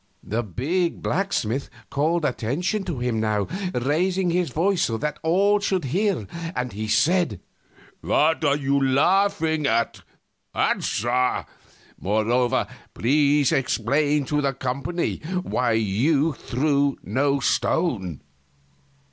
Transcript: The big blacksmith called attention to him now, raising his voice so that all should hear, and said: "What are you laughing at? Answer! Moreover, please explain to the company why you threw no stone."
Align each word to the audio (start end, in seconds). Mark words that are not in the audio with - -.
The 0.23 0.41
big 0.41 1.03
blacksmith 1.03 1.69
called 1.91 2.25
attention 2.25 2.83
to 2.85 2.97
him 2.97 3.19
now, 3.19 3.47
raising 3.75 4.31
his 4.31 4.49
voice 4.49 4.81
so 4.81 4.97
that 4.97 5.19
all 5.21 5.59
should 5.59 5.83
hear, 5.85 6.25
and 6.55 6.73
said: 6.89 7.39
"What 8.01 8.43
are 8.43 8.57
you 8.57 8.83
laughing 8.83 9.67
at? 9.67 10.01
Answer! 10.55 11.45
Moreover, 11.99 12.65
please 12.95 13.51
explain 13.51 14.25
to 14.25 14.41
the 14.41 14.53
company 14.53 15.17
why 15.43 15.73
you 15.73 16.33
threw 16.33 16.97
no 17.03 17.39
stone." 17.39 18.21